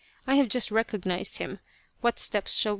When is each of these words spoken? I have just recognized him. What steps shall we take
I 0.25 0.33
have 0.37 0.49
just 0.49 0.71
recognized 0.71 1.37
him. 1.37 1.59
What 1.99 2.17
steps 2.17 2.57
shall 2.57 2.69
we 2.69 2.69
take 2.69 2.69